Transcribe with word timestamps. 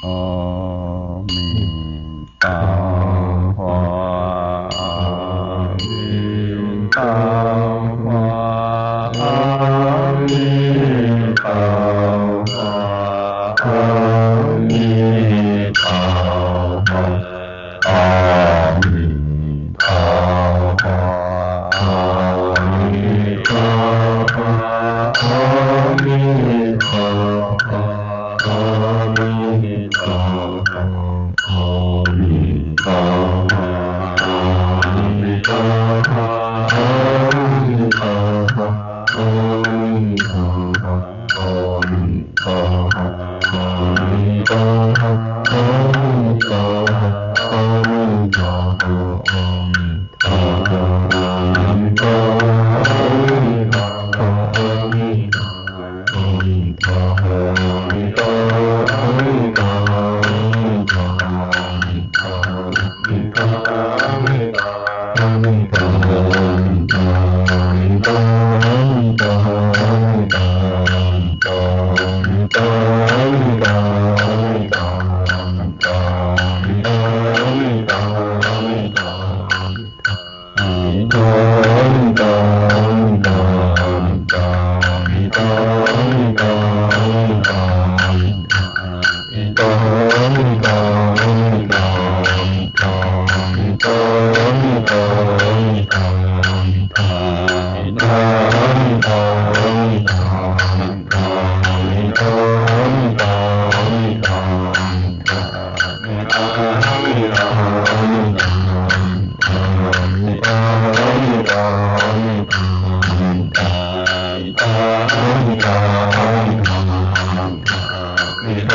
Uh, 0.00 0.37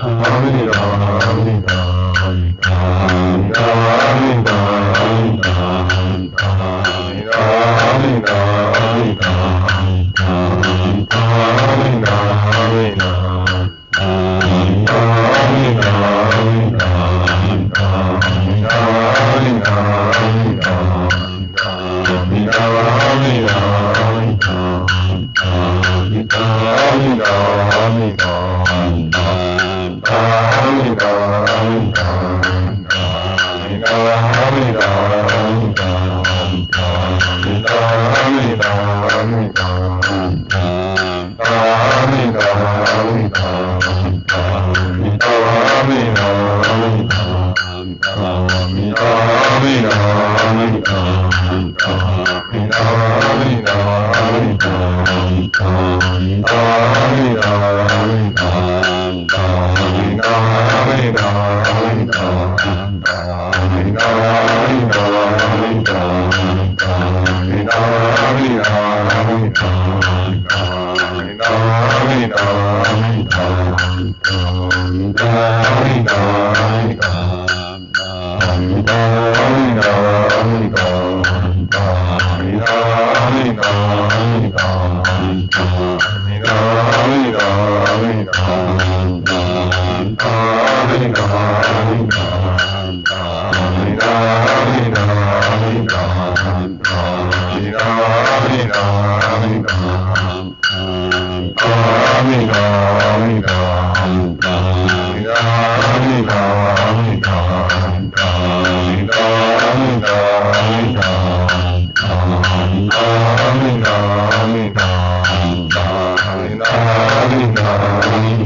Amin. 0.00 0.68
Amin. 0.68 1.17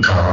come 0.02 0.31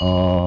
Om 0.00 0.39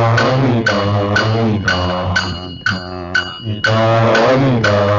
Amitabha, 0.00 1.14
Amitabha, 1.40 2.14
Amitabha, 4.32 4.89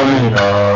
Amen. 0.00 0.69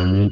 Amen. 0.00 0.30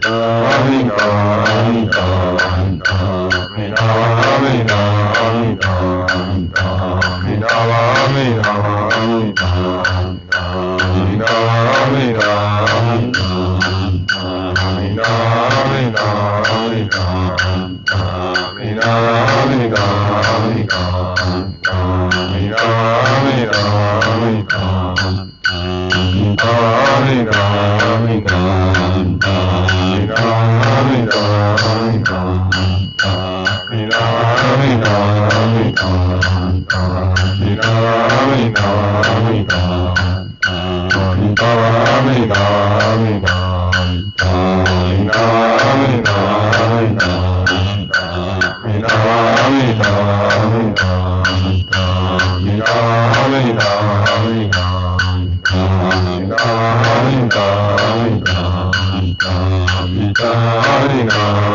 Kaina. 60.19 61.48